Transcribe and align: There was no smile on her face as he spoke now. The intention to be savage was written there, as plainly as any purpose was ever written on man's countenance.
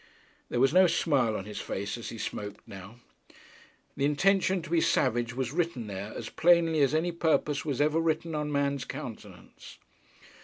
There 0.49 0.59
was 0.59 0.73
no 0.73 0.87
smile 0.87 1.35
on 1.35 1.45
her 1.45 1.53
face 1.53 1.95
as 1.95 2.09
he 2.09 2.17
spoke 2.17 2.67
now. 2.67 2.95
The 3.95 4.03
intention 4.03 4.63
to 4.63 4.69
be 4.71 4.81
savage 4.81 5.35
was 5.35 5.51
written 5.51 5.85
there, 5.85 6.11
as 6.15 6.27
plainly 6.27 6.79
as 6.81 6.95
any 6.95 7.11
purpose 7.11 7.65
was 7.65 7.79
ever 7.79 7.99
written 8.01 8.33
on 8.33 8.51
man's 8.51 8.83
countenance. 8.83 9.77